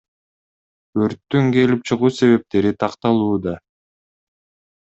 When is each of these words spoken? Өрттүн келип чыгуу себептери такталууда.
Өрттүн 1.07 1.51
келип 1.57 1.85
чыгуу 1.91 2.11
себептери 2.21 2.73
такталууда. 2.85 3.57